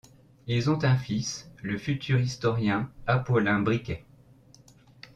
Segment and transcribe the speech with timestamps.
[0.47, 4.03] Ils ont un fils, le futur historien Apollin Briquet.